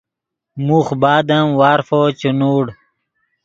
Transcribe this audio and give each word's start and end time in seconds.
موخ 0.65 0.87
بعد 1.03 1.27
ام 1.37 1.47
وارفو 1.59 2.01
چے 2.19 2.29
نوڑ 2.39 2.65